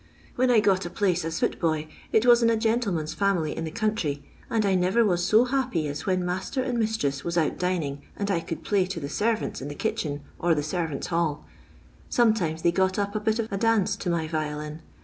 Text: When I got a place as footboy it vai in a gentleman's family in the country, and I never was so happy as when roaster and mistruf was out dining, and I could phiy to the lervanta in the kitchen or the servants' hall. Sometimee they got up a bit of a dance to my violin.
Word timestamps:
When 0.35 0.49
I 0.49 0.61
got 0.61 0.83
a 0.87 0.89
place 0.89 1.23
as 1.25 1.39
footboy 1.39 1.85
it 2.11 2.23
vai 2.25 2.33
in 2.41 2.49
a 2.49 2.57
gentleman's 2.57 3.13
family 3.13 3.55
in 3.55 3.65
the 3.65 3.69
country, 3.69 4.23
and 4.49 4.65
I 4.65 4.73
never 4.73 5.05
was 5.05 5.23
so 5.23 5.45
happy 5.45 5.87
as 5.87 6.07
when 6.07 6.23
roaster 6.25 6.63
and 6.63 6.79
mistruf 6.79 7.23
was 7.23 7.37
out 7.37 7.59
dining, 7.59 8.01
and 8.17 8.31
I 8.31 8.39
could 8.39 8.63
phiy 8.65 8.87
to 8.89 8.99
the 8.99 9.05
lervanta 9.09 9.61
in 9.61 9.67
the 9.67 9.75
kitchen 9.75 10.21
or 10.39 10.55
the 10.55 10.63
servants' 10.63 11.05
hall. 11.13 11.45
Sometimee 12.09 12.61
they 12.63 12.71
got 12.71 12.97
up 12.97 13.13
a 13.15 13.19
bit 13.19 13.37
of 13.37 13.51
a 13.51 13.57
dance 13.57 13.95
to 13.97 14.09
my 14.09 14.27
violin. 14.27 14.81